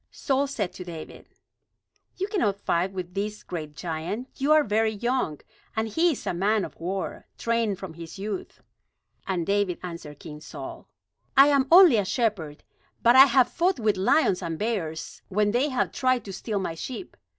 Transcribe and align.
Saul 0.09 0.47
said 0.47 0.73
to 0.73 0.83
David: 0.83 1.29
"You 2.17 2.27
cannot 2.27 2.59
fight 2.59 2.91
with 2.91 3.13
this 3.13 3.43
great 3.43 3.75
giant. 3.75 4.29
You 4.33 4.51
are 4.51 4.63
very 4.63 4.93
young; 4.93 5.39
and 5.75 5.87
he 5.87 6.13
is 6.13 6.25
a 6.25 6.33
man 6.33 6.65
of 6.65 6.75
war, 6.79 7.27
trained 7.37 7.77
from 7.77 7.93
his 7.93 8.17
youth." 8.17 8.63
And 9.27 9.45
David 9.45 9.77
answered 9.83 10.17
King 10.19 10.41
Saul: 10.41 10.89
"I 11.37 11.49
am 11.49 11.67
only 11.71 11.97
a 11.97 12.03
shepherd, 12.05 12.63
but 13.03 13.15
I 13.15 13.25
have 13.25 13.47
fought 13.49 13.79
with 13.79 13.95
lions 13.95 14.41
and 14.41 14.57
bears, 14.57 15.21
when 15.29 15.51
they 15.51 15.69
have 15.69 15.91
tried 15.91 16.25
to 16.25 16.33
steal 16.33 16.57
my 16.57 16.73
sheep. 16.73 17.15